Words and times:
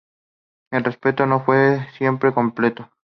El 0.71 0.83
respeto 0.83 1.27
no 1.27 1.41
fue 1.41 1.87
siempre 1.95 2.33
completo. 2.33 2.89